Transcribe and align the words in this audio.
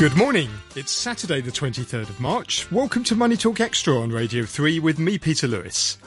Good 0.00 0.16
morning. 0.16 0.48
It's 0.76 0.92
Saturday, 0.92 1.42
the 1.42 1.50
23rd 1.50 2.08
of 2.08 2.20
March. 2.20 2.72
Welcome 2.72 3.04
to 3.04 3.14
Money 3.14 3.36
Talk 3.36 3.60
Extra 3.60 3.98
on 3.98 4.08
Radio 4.08 4.46
3 4.46 4.78
with 4.78 4.98
me, 4.98 5.18
Peter 5.18 5.46
Lewis. 5.46 5.98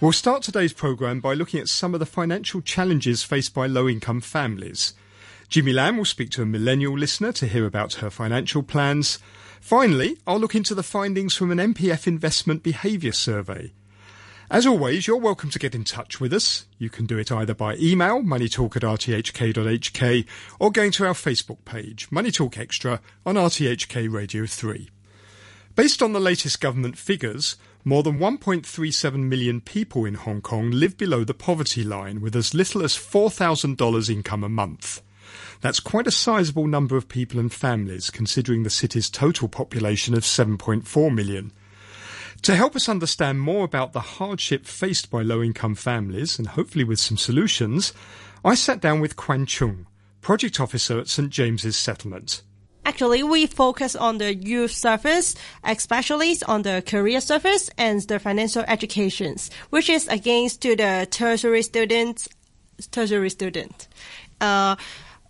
We'll 0.00 0.12
start 0.12 0.44
today's 0.44 0.72
programme 0.72 1.18
by 1.18 1.34
looking 1.34 1.58
at 1.58 1.68
some 1.68 1.92
of 1.92 1.98
the 1.98 2.06
financial 2.06 2.60
challenges 2.60 3.24
faced 3.24 3.52
by 3.52 3.66
low 3.66 3.88
income 3.88 4.20
families. 4.20 4.94
Jimmy 5.48 5.72
Lamb 5.72 5.96
will 5.96 6.04
speak 6.04 6.30
to 6.30 6.42
a 6.42 6.46
millennial 6.46 6.96
listener 6.96 7.32
to 7.32 7.48
hear 7.48 7.66
about 7.66 7.94
her 7.94 8.10
financial 8.10 8.62
plans. 8.62 9.18
Finally, 9.60 10.16
I'll 10.24 10.38
look 10.38 10.54
into 10.54 10.76
the 10.76 10.84
findings 10.84 11.34
from 11.34 11.50
an 11.50 11.58
MPF 11.58 12.06
investment 12.06 12.62
behaviour 12.62 13.10
survey. 13.10 13.72
As 14.50 14.66
always, 14.66 15.06
you're 15.06 15.16
welcome 15.16 15.48
to 15.50 15.60
get 15.60 15.76
in 15.76 15.84
touch 15.84 16.20
with 16.20 16.32
us. 16.32 16.66
You 16.76 16.90
can 16.90 17.06
do 17.06 17.16
it 17.18 17.30
either 17.30 17.54
by 17.54 17.76
email, 17.76 18.20
moneytalk 18.20 18.74
at 18.74 18.82
rthk.hk, 18.82 20.26
or 20.58 20.72
going 20.72 20.90
to 20.90 21.06
our 21.06 21.14
Facebook 21.14 21.64
page, 21.64 22.08
Money 22.10 22.32
Talk 22.32 22.58
Extra, 22.58 23.00
on 23.24 23.36
RTHK 23.36 24.12
Radio 24.12 24.46
3. 24.46 24.90
Based 25.76 26.02
on 26.02 26.12
the 26.12 26.18
latest 26.18 26.60
government 26.60 26.98
figures, 26.98 27.54
more 27.84 28.02
than 28.02 28.18
1.37 28.18 29.14
million 29.14 29.60
people 29.60 30.04
in 30.04 30.14
Hong 30.14 30.40
Kong 30.40 30.72
live 30.72 30.98
below 30.98 31.22
the 31.22 31.32
poverty 31.32 31.84
line 31.84 32.20
with 32.20 32.34
as 32.34 32.52
little 32.52 32.82
as 32.82 32.96
$4,000 32.96 34.10
income 34.10 34.42
a 34.42 34.48
month. 34.48 35.00
That's 35.60 35.78
quite 35.78 36.08
a 36.08 36.10
sizable 36.10 36.66
number 36.66 36.96
of 36.96 37.08
people 37.08 37.38
and 37.38 37.52
families, 37.52 38.10
considering 38.10 38.64
the 38.64 38.70
city's 38.70 39.10
total 39.10 39.46
population 39.46 40.12
of 40.14 40.24
7.4 40.24 41.14
million. 41.14 41.52
To 42.42 42.56
help 42.56 42.74
us 42.74 42.88
understand 42.88 43.40
more 43.40 43.64
about 43.64 43.92
the 43.92 44.00
hardship 44.00 44.64
faced 44.64 45.10
by 45.10 45.20
low 45.20 45.42
income 45.42 45.74
families 45.74 46.38
and 46.38 46.48
hopefully 46.48 46.84
with 46.84 46.98
some 46.98 47.18
solutions, 47.18 47.92
I 48.42 48.54
sat 48.54 48.80
down 48.80 49.00
with 49.00 49.14
Quan 49.14 49.44
Chung, 49.44 49.86
Project 50.22 50.58
Officer 50.58 50.98
at 50.98 51.08
St 51.08 51.28
James's 51.28 51.76
Settlement. 51.76 52.40
Actually, 52.86 53.22
we 53.22 53.46
focus 53.46 53.94
on 53.94 54.16
the 54.16 54.34
youth 54.34 54.70
service, 54.70 55.34
especially 55.64 56.34
on 56.48 56.62
the 56.62 56.82
career 56.86 57.20
service 57.20 57.68
and 57.76 58.00
the 58.02 58.18
financial 58.18 58.64
educations, 58.66 59.50
which 59.68 59.90
is 59.90 60.08
against 60.08 60.62
to 60.62 60.74
the 60.74 61.06
tertiary 61.10 61.62
students, 61.62 62.26
tertiary 62.90 63.28
student. 63.28 63.86
Uh, 64.40 64.76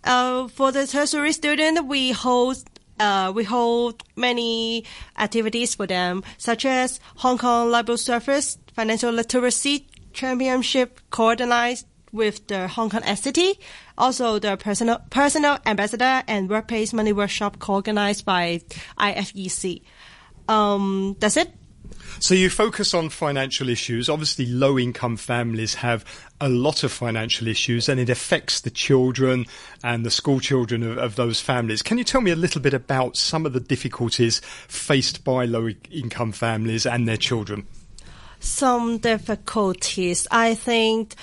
uh, 0.05 0.47
for 0.47 0.71
the 0.71 0.87
tertiary 0.87 1.33
student, 1.33 1.85
we 1.87 2.11
hold 2.11 2.63
uh, 3.01 3.31
we 3.33 3.43
hold 3.43 4.03
many 4.15 4.85
activities 5.17 5.75
for 5.75 5.87
them, 5.87 6.23
such 6.37 6.65
as 6.65 6.99
Hong 7.17 7.37
Kong 7.37 7.71
Library 7.71 7.97
Service 7.97 8.57
Financial 8.73 9.11
Literacy 9.11 9.87
Championship 10.13 10.99
coordinated 11.09 11.85
with 12.11 12.47
the 12.47 12.67
Hong 12.67 12.89
Kong 12.89 13.01
SCT, 13.01 13.57
also 13.97 14.37
the 14.37 14.55
personal 14.57 15.01
personal 15.09 15.57
ambassador 15.65 16.23
and 16.27 16.49
workplace 16.49 16.93
money 16.93 17.13
workshop 17.13 17.57
co-organized 17.59 18.25
by 18.25 18.61
IFEC. 18.99 19.81
Um, 20.47 21.15
that's 21.19 21.37
it. 21.37 21.51
So 22.19 22.35
you 22.35 22.49
focus 22.49 22.93
on 22.93 23.09
financial 23.09 23.69
issues. 23.69 24.09
Obviously, 24.09 24.45
low 24.45 24.77
income 24.77 25.17
families 25.17 25.75
have 25.75 26.05
a 26.41 26.49
lot 26.49 26.83
of 26.83 26.91
financial 26.91 27.47
issues 27.47 27.87
and 27.87 27.99
it 27.99 28.09
affects 28.09 28.61
the 28.61 28.71
children 28.71 29.45
and 29.83 30.05
the 30.05 30.11
school 30.11 30.39
children 30.39 30.81
of, 30.83 30.97
of, 30.97 31.15
those 31.15 31.39
families. 31.39 31.83
Can 31.83 31.97
you 31.99 32.03
tell 32.03 32.19
me 32.19 32.31
a 32.31 32.35
little 32.35 32.59
bit 32.59 32.73
about 32.73 33.15
some 33.15 33.45
of 33.45 33.53
the 33.53 33.59
difficulties 33.59 34.41
faced 34.67 35.23
by 35.23 35.45
low 35.45 35.69
income 35.91 36.31
families 36.31 36.85
and 36.85 37.07
their 37.07 37.17
children? 37.17 37.67
Some 38.39 38.97
difficulties. 38.97 40.27
I 40.31 40.55
think 40.55 41.13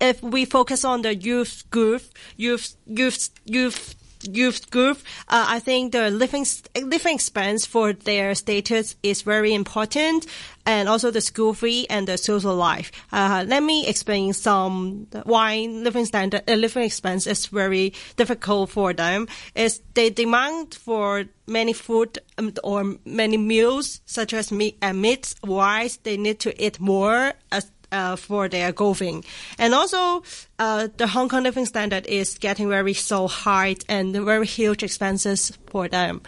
if 0.00 0.20
we 0.20 0.44
focus 0.44 0.84
on 0.84 1.02
the 1.02 1.14
youth 1.14 1.62
group, 1.70 2.02
youth, 2.36 2.74
youth, 2.86 3.30
youth 3.44 3.94
youth 4.26 4.70
group, 4.70 4.98
uh, 5.28 5.46
I 5.48 5.60
think 5.60 5.92
the 5.92 6.10
living 6.10 6.46
living 6.80 7.14
expense 7.14 7.66
for 7.66 7.92
their 7.92 8.34
status 8.34 8.96
is 9.02 9.22
very 9.22 9.54
important, 9.54 10.26
and 10.64 10.88
also 10.88 11.10
the 11.10 11.20
school 11.20 11.54
fee 11.54 11.86
and 11.88 12.08
the 12.08 12.18
social 12.18 12.54
life. 12.54 12.90
Uh, 13.12 13.44
let 13.46 13.62
me 13.62 13.86
explain 13.86 14.32
some 14.32 15.06
why 15.24 15.66
living 15.70 16.04
standard 16.04 16.42
uh, 16.48 16.54
living 16.54 16.84
expense 16.84 17.26
is 17.26 17.46
very 17.46 17.92
difficult 18.16 18.70
for 18.70 18.92
them. 18.92 19.28
Is 19.54 19.80
they 19.94 20.10
demand 20.10 20.74
for 20.74 21.24
many 21.46 21.72
food 21.72 22.18
um, 22.38 22.52
or 22.64 22.96
many 23.04 23.36
meals 23.36 24.00
such 24.04 24.32
as 24.32 24.50
meat 24.50 24.76
and 24.82 25.00
meat, 25.00 25.34
rice. 25.44 25.96
They 25.96 26.16
need 26.16 26.40
to 26.40 26.62
eat 26.62 26.80
more 26.80 27.32
as 27.52 27.70
uh, 27.92 28.16
for 28.16 28.48
their 28.48 28.72
golfing. 28.72 29.24
And 29.58 29.74
also, 29.74 30.22
uh, 30.58 30.88
the 30.96 31.06
Hong 31.06 31.28
Kong 31.28 31.42
living 31.42 31.66
standard 31.66 32.06
is 32.06 32.38
getting 32.38 32.68
very 32.68 32.94
so 32.94 33.28
high 33.28 33.76
and 33.88 34.14
very 34.14 34.46
huge 34.46 34.82
expenses 34.82 35.56
for 35.66 35.88
them. 35.88 36.22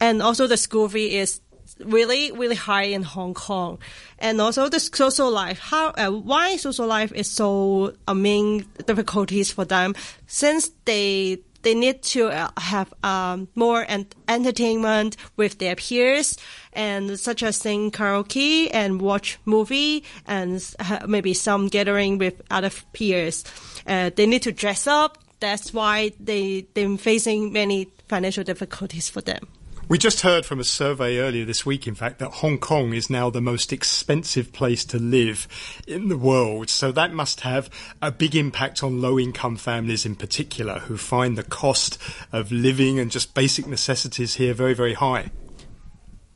And 0.00 0.22
also 0.22 0.46
the 0.46 0.56
school 0.56 0.88
fee 0.88 1.16
is 1.16 1.40
really, 1.84 2.32
really 2.32 2.56
high 2.56 2.84
in 2.84 3.02
Hong 3.02 3.34
Kong. 3.34 3.78
And 4.18 4.40
also 4.40 4.68
the 4.68 4.80
social 4.80 5.30
life. 5.30 5.58
How, 5.58 5.88
uh, 5.90 6.10
why 6.10 6.56
social 6.56 6.86
life 6.86 7.12
is 7.12 7.30
so, 7.30 7.94
a 8.08 8.14
main 8.14 8.66
difficulties 8.86 9.50
for 9.52 9.64
them 9.64 9.94
since 10.26 10.70
they, 10.84 11.38
they 11.62 11.74
need 11.74 12.02
to 12.02 12.28
uh, 12.28 12.50
have 12.56 12.92
um, 13.02 13.48
more 13.54 13.86
entertainment 14.28 15.16
with 15.36 15.58
their 15.58 15.76
peers 15.76 16.38
and 16.72 17.18
such 17.18 17.42
as 17.42 17.56
sing 17.56 17.90
karaoke 17.90 18.68
and 18.72 19.00
watch 19.00 19.38
movie 19.44 20.04
and 20.26 20.74
maybe 21.06 21.34
some 21.34 21.68
gathering 21.68 22.18
with 22.18 22.42
other 22.50 22.70
peers. 22.92 23.44
Uh, 23.86 24.10
they 24.14 24.26
need 24.26 24.42
to 24.42 24.52
dress 24.52 24.86
up. 24.86 25.18
That's 25.40 25.72
why 25.72 26.12
they 26.18 26.66
they're 26.74 26.96
facing 26.96 27.52
many 27.52 27.88
financial 28.08 28.44
difficulties 28.44 29.08
for 29.08 29.20
them. 29.20 29.46
We 29.88 29.98
just 29.98 30.22
heard 30.22 30.44
from 30.44 30.58
a 30.58 30.64
survey 30.64 31.18
earlier 31.18 31.44
this 31.44 31.64
week, 31.64 31.86
in 31.86 31.94
fact, 31.94 32.18
that 32.18 32.32
Hong 32.32 32.58
Kong 32.58 32.92
is 32.92 33.08
now 33.08 33.30
the 33.30 33.40
most 33.40 33.72
expensive 33.72 34.52
place 34.52 34.84
to 34.86 34.98
live 34.98 35.46
in 35.86 36.08
the 36.08 36.18
world. 36.18 36.68
So 36.70 36.90
that 36.90 37.12
must 37.12 37.42
have 37.42 37.70
a 38.02 38.10
big 38.10 38.34
impact 38.34 38.82
on 38.82 39.00
low 39.00 39.16
income 39.16 39.54
families 39.54 40.04
in 40.04 40.16
particular, 40.16 40.80
who 40.80 40.96
find 40.96 41.38
the 41.38 41.44
cost 41.44 42.02
of 42.32 42.50
living 42.50 42.98
and 42.98 43.12
just 43.12 43.32
basic 43.32 43.68
necessities 43.68 44.34
here 44.34 44.54
very, 44.54 44.74
very 44.74 44.94
high. 44.94 45.30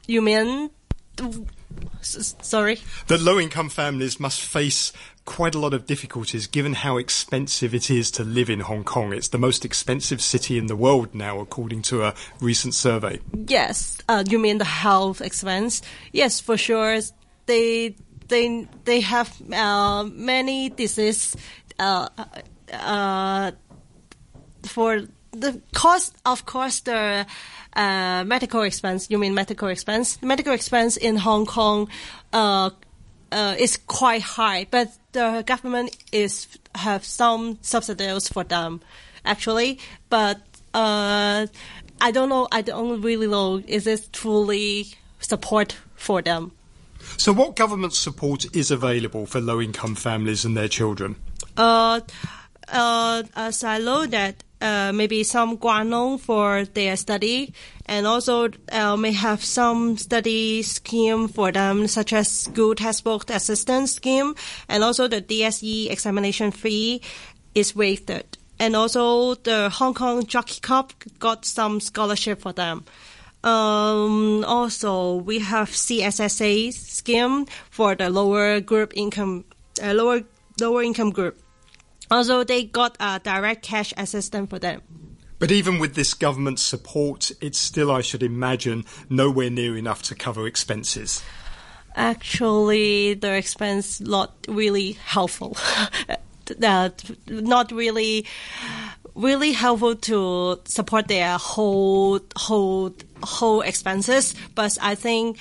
You 0.07 0.23
mean 0.23 0.71
sorry. 2.01 2.81
That 3.09 3.21
low 3.21 3.39
income 3.39 3.69
families 3.69 4.19
must 4.19 4.41
face 4.41 4.93
quite 5.25 5.55
a 5.55 5.59
lot 5.59 5.75
of 5.75 5.87
difficulties 5.87 6.47
given 6.47 6.73
how 6.73 6.97
expensive 6.97 7.75
it 7.75 7.91
is 7.91 8.11
to 8.13 8.25
live 8.25 8.51
in 8.51 8.61
Hong 8.61 8.85
Kong. 8.85 9.13
It's 9.13 9.29
the 9.29 9.39
most 9.39 9.65
expensive 9.65 10.21
city 10.21 10.59
in 10.59 10.67
the 10.67 10.77
world 10.77 11.15
now, 11.15 11.41
according 11.41 11.83
to 11.83 12.05
a 12.05 12.15
recent 12.41 12.75
survey. 12.75 13.21
Yes, 13.47 13.99
uh, 14.09 14.25
you 14.29 14.39
mean 14.39 14.59
the 14.59 14.65
health 14.65 15.21
expense? 15.21 15.83
Yes, 16.13 16.41
for 16.41 16.57
sure. 16.57 16.99
They 17.47 17.97
they 18.29 18.69
they 18.85 19.01
have 19.01 19.37
uh, 19.53 20.05
many 20.05 20.71
diseases. 20.71 21.37
Uh, 21.79 22.09
uh 22.73 23.53
for 24.67 25.01
the 25.33 25.61
cost, 25.73 26.17
of 26.25 26.47
course, 26.47 26.81
the 26.81 27.27
uh, 27.75 28.25
medical 28.25 28.63
expense. 28.63 29.11
You 29.11 29.19
mean 29.19 29.35
medical 29.35 29.69
expense? 29.69 30.21
Medical 30.23 30.53
expense 30.53 30.97
in 30.97 31.17
Hong 31.17 31.47
Kong 31.47 31.89
uh, 32.33 32.71
uh, 33.33 33.55
is 33.59 33.77
quite 33.77 34.23
high, 34.23 34.67
but 34.71 34.89
the 35.13 35.43
government 35.47 35.97
is 36.13 36.49
have 36.75 37.05
some 37.05 37.59
subsidies 37.63 38.29
for 38.29 38.45
them, 38.45 38.81
actually. 39.25 39.79
But 40.09 40.39
uh, 40.75 41.47
I 42.01 42.11
don't 42.11 42.29
know. 42.29 42.49
I 42.51 42.63
don't 42.63 43.01
really 43.01 43.27
know. 43.27 43.63
Is 43.67 43.85
this 43.85 44.09
truly 44.13 44.87
support 45.21 45.77
for 45.95 46.23
them? 46.23 46.53
So, 47.17 47.33
what 47.33 47.57
government 47.57 47.95
support 47.95 48.55
is 48.55 48.71
available 48.71 49.27
for 49.27 49.41
low-income 49.41 49.95
families 49.95 50.45
and 50.45 50.57
their 50.57 50.69
children? 50.69 51.17
Uh, 51.57 52.01
uh, 52.69 53.23
as 53.35 53.65
I 53.65 53.79
know 53.79 54.07
that 54.07 54.43
uh, 54.61 54.93
maybe 54.93 55.23
some 55.25 55.57
Guangdong 55.57 56.21
for 56.21 56.65
their 56.65 56.97
study, 56.97 57.53
and 57.87 58.07
also 58.07 58.49
uh, 58.73 58.97
may 58.97 59.13
have 59.13 59.45
some 59.45 59.97
study 59.97 60.63
scheme 60.63 61.29
for 61.29 61.53
them, 61.53 61.87
such 61.87 62.13
as 62.13 62.31
school 62.31 62.75
textbook 62.75 63.29
assistance 63.31 63.93
scheme, 63.93 64.35
and 64.69 64.85
also 64.85 65.09
the 65.09 65.23
DSE 65.23 65.91
examination 65.91 66.51
fee 66.51 67.03
is 67.55 67.75
waived. 67.75 68.11
And 68.59 68.77
also 68.77 69.35
the 69.37 69.71
Hong 69.71 69.95
Kong 69.95 70.27
Jockey 70.27 70.61
Club 70.61 70.93
got 71.19 71.45
some 71.45 71.81
scholarship 71.81 72.43
for 72.43 72.53
them. 72.53 72.85
Um, 73.43 74.45
also, 74.45 75.15
we 75.15 75.39
have 75.39 75.71
CSSA 75.71 76.75
scheme 76.75 77.47
for 77.71 77.95
the 77.95 78.11
lower 78.11 78.61
group 78.61 78.93
income, 78.95 79.45
uh, 79.83 79.95
lower 79.95 80.23
lower 80.61 80.83
income 80.83 81.11
group. 81.11 81.41
Also, 82.11 82.45
they 82.45 82.65
got 82.65 82.97
a 83.01 83.21
direct 83.23 83.63
cash 83.63 83.93
assistance 83.97 84.51
for 84.51 84.59
them. 84.59 84.83
But 85.39 85.51
even 85.51 85.79
with 85.79 85.95
this 85.95 86.13
government 86.13 86.59
support, 86.59 87.31
it's 87.41 87.59
still, 87.59 87.91
I 87.91 88.03
should 88.03 88.23
imagine, 88.23 88.85
nowhere 89.09 89.49
near 89.49 89.77
enough 89.77 90.03
to 90.05 90.15
cover 90.15 90.47
expenses. 90.47 91.23
Actually, 91.97 93.15
the 93.15 93.35
expense 93.35 94.01
not 94.01 94.35
really 94.49 94.93
helpful. 94.93 95.57
uh, 96.63 96.91
not 97.27 97.73
really 97.73 98.27
really 99.15 99.53
helpful 99.53 99.97
to 99.97 100.61
support 100.65 101.09
their 101.09 101.37
whole 101.39 102.21
whole 102.37 102.95
whole 103.23 103.61
expenses. 103.63 104.35
But 104.55 104.79
I 104.81 104.95
think 104.95 105.39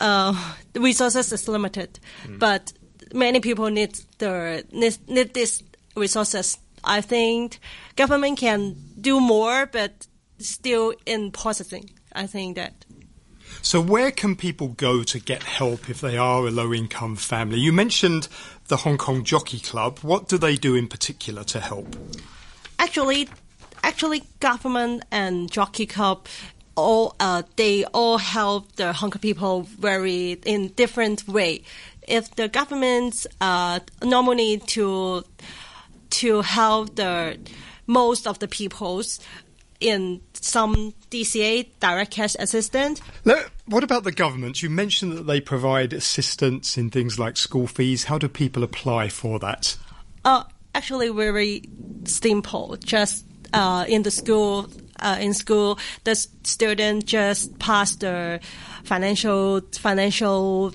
uh, 0.00 0.54
resources 0.74 1.32
is 1.32 1.48
limited. 1.48 1.98
Mm. 2.24 2.38
But 2.38 2.72
many 3.14 3.40
people 3.40 3.70
need 3.70 3.98
the 4.18 4.64
need, 4.72 4.98
need 5.08 5.32
these 5.32 5.62
resources. 5.96 6.58
I 6.82 7.00
think 7.00 7.58
government 7.96 8.38
can 8.38 8.76
do 9.00 9.20
more, 9.20 9.66
but 9.66 10.06
still 10.38 10.92
in 11.06 11.30
processing. 11.30 11.90
I 12.12 12.26
think 12.26 12.56
that. 12.56 12.84
So, 13.62 13.80
where 13.80 14.10
can 14.10 14.36
people 14.36 14.68
go 14.68 15.02
to 15.04 15.18
get 15.18 15.42
help 15.42 15.88
if 15.88 16.00
they 16.00 16.18
are 16.18 16.46
a 16.46 16.50
low 16.50 16.72
income 16.72 17.16
family? 17.16 17.58
You 17.58 17.72
mentioned 17.72 18.28
the 18.68 18.78
Hong 18.78 18.98
Kong 18.98 19.24
Jockey 19.24 19.60
Club. 19.60 20.00
What 20.00 20.28
do 20.28 20.36
they 20.36 20.56
do 20.56 20.74
in 20.74 20.88
particular 20.88 21.44
to 21.44 21.60
help? 21.60 21.96
Actually, 22.78 23.28
actually, 23.82 24.24
government 24.40 25.04
and 25.10 25.50
Jockey 25.50 25.86
Club 25.86 26.26
all 26.76 27.14
uh, 27.20 27.42
they 27.56 27.84
all 27.86 28.18
help 28.18 28.76
the 28.76 28.92
Hong 28.92 29.10
Kong 29.10 29.20
people 29.20 29.62
very 29.62 30.32
in 30.44 30.68
different 30.68 31.26
way. 31.28 31.62
If 32.06 32.34
the 32.34 32.48
government 32.48 33.26
uh, 33.40 33.80
normally 34.02 34.58
to 34.58 35.24
to 36.10 36.42
help 36.42 36.96
the 36.96 37.38
most 37.86 38.26
of 38.26 38.38
the 38.38 38.48
peoples 38.48 39.20
in 39.80 40.20
some 40.32 40.94
DCA 41.10 41.68
direct 41.80 42.12
cash 42.12 42.36
assistance. 42.38 43.00
Now, 43.24 43.40
what 43.66 43.84
about 43.84 44.04
the 44.04 44.12
government? 44.12 44.62
You 44.62 44.70
mentioned 44.70 45.12
that 45.12 45.26
they 45.26 45.40
provide 45.40 45.92
assistance 45.92 46.78
in 46.78 46.90
things 46.90 47.18
like 47.18 47.36
school 47.36 47.66
fees. 47.66 48.04
How 48.04 48.18
do 48.18 48.28
people 48.28 48.62
apply 48.62 49.08
for 49.08 49.38
that? 49.40 49.76
Uh, 50.24 50.44
actually, 50.74 51.08
very 51.10 51.62
simple. 52.04 52.76
Just 52.82 53.26
uh, 53.52 53.84
in 53.88 54.02
the 54.02 54.10
school, 54.10 54.68
uh, 55.00 55.18
in 55.20 55.34
school, 55.34 55.78
the 56.04 56.14
student 56.14 57.04
just 57.04 57.58
pass 57.58 57.96
the 57.96 58.40
financial 58.84 59.60
financial 59.72 60.72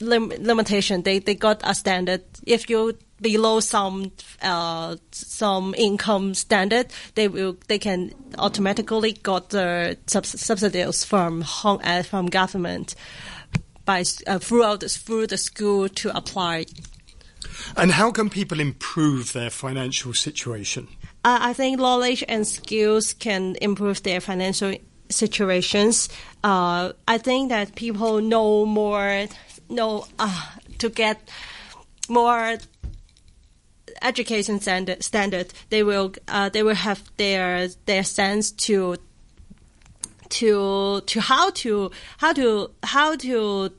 lim- 0.00 0.32
limitation. 0.38 1.02
They 1.02 1.18
they 1.18 1.34
got 1.34 1.60
a 1.64 1.74
standard. 1.74 2.22
If 2.46 2.68
you 2.70 2.96
below 3.20 3.60
some 3.60 4.12
uh, 4.42 4.96
some 5.12 5.74
income 5.76 6.34
standard, 6.34 6.86
they 7.14 7.28
will 7.28 7.56
they 7.68 7.78
can 7.78 8.12
automatically 8.38 9.12
got 9.12 9.50
the 9.50 9.96
sub- 10.06 10.26
subsidies 10.26 11.04
from 11.04 11.42
home, 11.42 11.80
uh, 11.84 12.02
from 12.02 12.26
government 12.26 12.94
by 13.84 14.04
uh, 14.26 14.38
throughout 14.38 14.80
the, 14.80 14.88
through 14.88 15.26
the 15.26 15.38
school 15.38 15.88
to 15.88 16.16
apply. 16.16 16.64
And 17.76 17.92
how 17.92 18.10
can 18.10 18.30
people 18.30 18.60
improve 18.60 19.32
their 19.32 19.50
financial 19.50 20.14
situation? 20.14 20.88
Uh, 21.24 21.38
I 21.40 21.52
think 21.52 21.78
knowledge 21.78 22.24
and 22.28 22.46
skills 22.46 23.12
can 23.12 23.56
improve 23.60 24.02
their 24.02 24.20
financial 24.20 24.74
situations. 25.10 26.08
Uh, 26.42 26.92
I 27.06 27.18
think 27.18 27.50
that 27.50 27.74
people 27.74 28.20
know 28.20 28.64
more, 28.64 29.26
know 29.70 30.06
uh, 30.18 30.46
to 30.78 30.88
get 30.88 31.30
more 32.08 32.58
education 34.02 34.60
standard, 34.60 35.02
standard 35.02 35.52
they 35.70 35.82
will 35.82 36.12
uh, 36.28 36.48
they 36.48 36.62
will 36.62 36.74
have 36.74 37.02
their 37.16 37.68
their 37.86 38.04
sense 38.04 38.50
to 38.50 38.96
to 40.30 41.00
to 41.06 41.20
how 41.20 41.50
to 41.50 41.90
how 42.18 42.32
to 42.32 42.70
how 42.82 43.16
to 43.16 43.70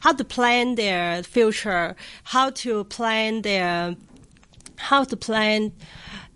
how 0.00 0.12
to 0.12 0.24
plan 0.24 0.76
their 0.76 1.22
future, 1.22 1.96
how 2.24 2.50
to 2.50 2.84
plan 2.84 3.42
their 3.42 3.96
how 4.76 5.04
to 5.04 5.16
plan 5.16 5.72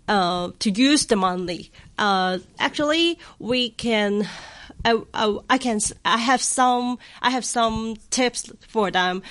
uh, 0.07 0.51
to 0.59 0.69
use 0.69 1.07
the 1.07 1.15
money. 1.15 1.71
Uh, 1.97 2.39
actually, 2.59 3.17
we 3.39 3.69
can. 3.69 4.27
I, 4.85 5.01
I, 5.13 5.37
I, 5.49 5.57
can. 5.57 5.79
I 6.05 6.17
have 6.17 6.41
some. 6.41 6.99
I 7.21 7.31
have 7.31 7.43
some 7.43 7.95
tips 8.11 8.51
for 8.69 8.91
them, 8.91 9.23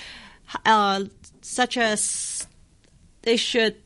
uh, 0.66 1.04
such 1.40 1.78
as 1.78 2.46
they 3.22 3.36
should 3.36 3.76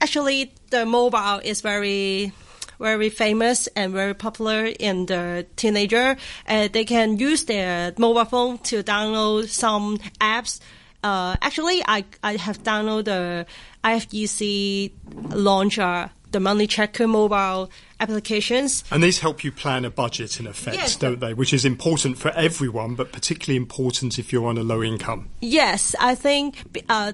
actually 0.00 0.52
the 0.70 0.84
mobile 0.84 1.40
is 1.42 1.60
very 1.60 2.32
very 2.80 3.08
famous 3.08 3.68
and 3.68 3.92
very 3.92 4.14
popular 4.14 4.66
in 4.66 5.06
the 5.06 5.46
teenager. 5.56 6.16
Uh, 6.46 6.68
they 6.72 6.84
can 6.84 7.16
use 7.18 7.44
their 7.44 7.94
mobile 7.98 8.24
phone 8.24 8.58
to 8.58 8.82
download 8.82 9.48
some 9.48 9.98
apps. 10.20 10.60
Uh, 11.02 11.36
actually, 11.40 11.82
I, 11.86 12.04
I 12.22 12.36
have 12.36 12.62
downloaded 12.62 13.04
the 13.04 13.46
IFEC 13.84 14.92
launcher, 15.30 16.10
the 16.32 16.40
Money 16.40 16.66
Tracker 16.66 17.06
mobile 17.06 17.70
applications. 18.04 18.84
And 18.90 19.02
these 19.02 19.18
help 19.18 19.42
you 19.44 19.52
plan 19.52 19.84
a 19.84 19.90
budget 19.90 20.38
in 20.40 20.46
effect, 20.46 20.76
yes, 20.76 20.96
don't 20.96 21.20
they? 21.20 21.34
Which 21.34 21.52
is 21.52 21.64
important 21.64 22.18
for 22.18 22.30
everyone, 22.30 22.94
but 22.94 23.12
particularly 23.12 23.56
important 23.56 24.18
if 24.18 24.32
you're 24.32 24.46
on 24.46 24.58
a 24.58 24.62
low 24.62 24.82
income. 24.82 25.28
Yes, 25.40 25.94
I 25.98 26.14
think 26.14 26.62
uh, 26.88 27.12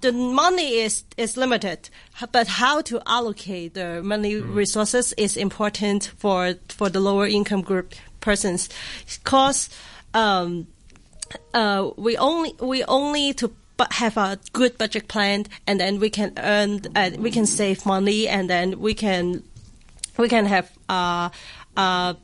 the 0.00 0.12
money 0.12 0.80
is, 0.80 1.04
is 1.16 1.36
limited, 1.36 1.90
but 2.32 2.48
how 2.48 2.82
to 2.82 3.00
allocate 3.06 3.74
the 3.74 4.02
money 4.02 4.34
mm. 4.34 4.54
resources 4.54 5.12
is 5.16 5.36
important 5.36 6.12
for 6.18 6.54
for 6.68 6.90
the 6.90 7.00
lower 7.00 7.26
income 7.26 7.62
group 7.62 7.94
persons, 8.20 8.68
because 9.22 9.70
um, 10.14 10.66
uh, 11.54 11.90
we 11.96 12.16
only 12.16 12.52
we 12.60 12.84
only 12.84 13.32
to 13.34 13.52
have 13.90 14.16
a 14.16 14.38
good 14.52 14.78
budget 14.78 15.08
plan, 15.08 15.46
and 15.66 15.80
then 15.80 15.98
we 15.98 16.10
can 16.10 16.32
earn, 16.36 16.80
uh, 16.94 17.10
we 17.18 17.30
can 17.30 17.46
save 17.46 17.84
money, 17.84 18.28
and 18.28 18.48
then 18.48 18.78
we 18.78 18.94
can 18.94 19.42
we 20.16 20.28
can 20.28 20.46
have 20.46 20.70
uh, 20.88 21.30
uh, 21.76 22.14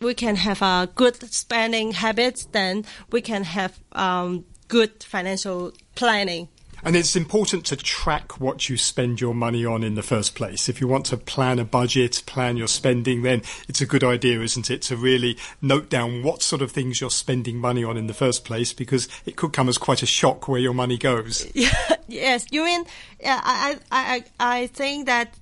we 0.00 0.14
can 0.14 0.36
have 0.36 0.62
a 0.62 0.88
good 0.94 1.32
spending 1.32 1.92
habits. 1.92 2.46
Then 2.46 2.84
we 3.10 3.20
can 3.20 3.44
have 3.44 3.78
um, 3.92 4.44
good 4.68 5.02
financial 5.02 5.72
planning. 5.94 6.48
And 6.82 6.96
it's 6.96 7.14
important 7.14 7.66
to 7.66 7.76
track 7.76 8.40
what 8.40 8.70
you 8.70 8.78
spend 8.78 9.20
your 9.20 9.34
money 9.34 9.66
on 9.66 9.84
in 9.84 9.96
the 9.96 10.02
first 10.02 10.34
place. 10.34 10.66
If 10.66 10.80
you 10.80 10.88
want 10.88 11.04
to 11.06 11.18
plan 11.18 11.58
a 11.58 11.64
budget, 11.64 12.22
plan 12.24 12.56
your 12.56 12.68
spending, 12.68 13.20
then 13.20 13.42
it's 13.68 13.82
a 13.82 13.86
good 13.86 14.02
idea, 14.02 14.40
isn't 14.40 14.70
it, 14.70 14.80
to 14.82 14.96
really 14.96 15.36
note 15.60 15.90
down 15.90 16.22
what 16.22 16.42
sort 16.42 16.62
of 16.62 16.72
things 16.72 16.98
you're 16.98 17.10
spending 17.10 17.58
money 17.58 17.84
on 17.84 17.98
in 17.98 18.06
the 18.06 18.14
first 18.14 18.46
place, 18.46 18.72
because 18.72 19.08
it 19.26 19.36
could 19.36 19.52
come 19.52 19.68
as 19.68 19.76
quite 19.76 20.02
a 20.02 20.06
shock 20.06 20.48
where 20.48 20.58
your 20.58 20.72
money 20.72 20.96
goes. 20.96 21.46
yes, 22.08 22.46
you 22.50 22.64
mean, 22.64 22.84
I, 23.26 23.78
I, 23.92 24.24
I, 24.40 24.62
I 24.62 24.66
think 24.68 25.04
that 25.04 25.34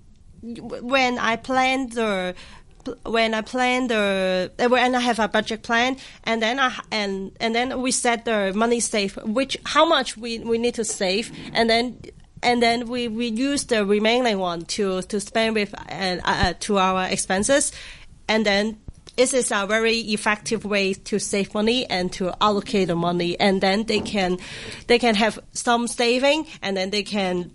when 0.42 1.18
I 1.18 1.36
plan 1.36 1.88
the 1.88 2.34
when 3.04 3.34
I 3.34 3.42
plan 3.42 3.88
the 3.88 4.50
when 4.68 4.94
I 4.94 5.00
have 5.00 5.18
a 5.18 5.28
budget 5.28 5.62
plan, 5.62 5.96
and 6.24 6.42
then 6.42 6.58
I 6.58 6.78
and 6.90 7.32
and 7.40 7.54
then 7.54 7.80
we 7.80 7.90
set 7.90 8.24
the 8.24 8.52
money 8.54 8.80
save, 8.80 9.16
which 9.24 9.56
how 9.64 9.86
much 9.86 10.16
we, 10.16 10.38
we 10.38 10.58
need 10.58 10.74
to 10.74 10.84
save, 10.84 11.32
and 11.52 11.68
then 11.68 12.00
and 12.42 12.62
then 12.62 12.88
we, 12.88 13.08
we 13.08 13.26
use 13.26 13.64
the 13.64 13.84
remaining 13.84 14.38
one 14.38 14.62
to 14.66 15.02
to 15.02 15.20
spend 15.20 15.54
with 15.54 15.74
and 15.88 16.20
uh, 16.20 16.24
uh, 16.50 16.54
to 16.60 16.78
our 16.78 17.06
expenses, 17.08 17.72
and 18.28 18.46
then 18.46 18.78
this 19.16 19.34
is 19.34 19.50
a 19.50 19.66
very 19.66 19.98
effective 19.98 20.64
way 20.64 20.94
to 20.94 21.18
save 21.18 21.52
money 21.52 21.84
and 21.90 22.12
to 22.12 22.32
allocate 22.40 22.88
the 22.88 22.94
money, 22.94 23.38
and 23.40 23.60
then 23.60 23.84
they 23.84 24.00
can 24.00 24.38
they 24.86 24.98
can 24.98 25.14
have 25.14 25.38
some 25.52 25.88
saving, 25.88 26.46
and 26.62 26.76
then 26.76 26.90
they 26.90 27.02
can 27.02 27.50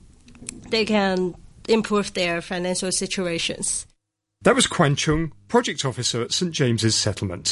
they 0.69 0.86
can 0.86 1.36
improve 1.67 2.13
their 2.13 2.41
financial 2.41 2.91
situations. 2.91 3.86
That 4.43 4.55
was 4.55 4.67
Quan 4.67 4.96
Chung, 4.96 5.32
Project 5.48 5.86
Officer 5.86 6.22
at 6.22 6.34
St 6.34 6.51
James's 6.51 6.96
Settlement. 6.96 7.48